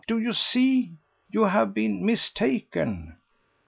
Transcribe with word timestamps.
Do 0.07 0.17
you 0.17 0.33
see? 0.33 0.97
You 1.29 1.43
may 1.43 1.49
have 1.51 1.75
been 1.75 2.03
mistaken." 2.03 3.17